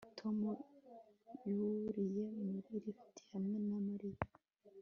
Tom 0.19 0.39
yuriye 1.57 2.25
muri 2.49 2.69
lift 2.83 3.15
hamwe 3.31 3.57
na 3.67 3.77
Mariya 3.87 4.21